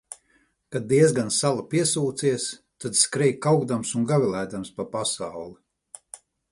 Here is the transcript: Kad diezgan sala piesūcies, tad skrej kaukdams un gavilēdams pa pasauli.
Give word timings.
Kad 0.75 0.87
diezgan 0.93 1.29
sala 1.35 1.65
piesūcies, 1.75 2.47
tad 2.85 2.99
skrej 3.03 3.31
kaukdams 3.49 3.95
un 4.01 4.09
gavilēdams 4.15 4.77
pa 4.79 4.91
pasauli. 4.97 6.23